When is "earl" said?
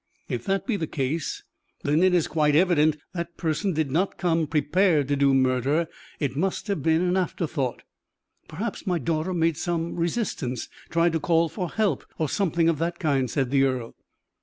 13.63-13.93